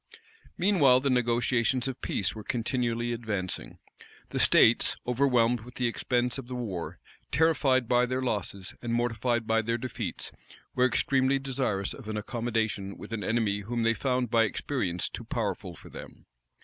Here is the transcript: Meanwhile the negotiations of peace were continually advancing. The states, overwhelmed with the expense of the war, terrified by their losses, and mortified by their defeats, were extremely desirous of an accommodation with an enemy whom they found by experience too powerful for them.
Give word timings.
Meanwhile 0.57 1.01
the 1.01 1.11
negotiations 1.11 1.87
of 1.87 2.01
peace 2.01 2.33
were 2.33 2.43
continually 2.43 3.13
advancing. 3.13 3.77
The 4.31 4.39
states, 4.39 4.95
overwhelmed 5.05 5.59
with 5.59 5.75
the 5.75 5.85
expense 5.85 6.39
of 6.39 6.47
the 6.47 6.55
war, 6.55 6.97
terrified 7.31 7.87
by 7.87 8.07
their 8.07 8.23
losses, 8.23 8.73
and 8.81 8.91
mortified 8.91 9.45
by 9.45 9.61
their 9.61 9.77
defeats, 9.77 10.31
were 10.73 10.87
extremely 10.87 11.37
desirous 11.37 11.93
of 11.93 12.09
an 12.09 12.17
accommodation 12.17 12.97
with 12.97 13.13
an 13.13 13.23
enemy 13.23 13.59
whom 13.59 13.83
they 13.83 13.93
found 13.93 14.31
by 14.31 14.45
experience 14.45 15.07
too 15.07 15.23
powerful 15.23 15.75
for 15.75 15.91
them. 15.91 16.25